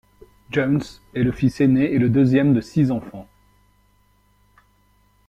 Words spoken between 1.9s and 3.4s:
et le deuxième de six enfants.